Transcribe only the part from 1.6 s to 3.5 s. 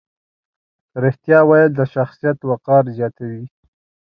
د شخصیت وقار زیاتوي.